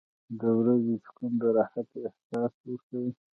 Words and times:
•د 0.39 0.41
ورځې 0.59 0.95
سکون 1.05 1.31
د 1.41 1.43
راحت 1.57 1.87
احساس 2.03 2.53
ورکوي. 2.65 3.11